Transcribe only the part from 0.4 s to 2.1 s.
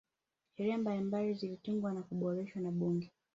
sheria mbalimbali zilitungwa na